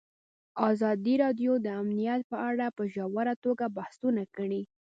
[0.69, 4.61] ازادي راډیو د امنیت په اړه په ژوره توګه بحثونه کړي.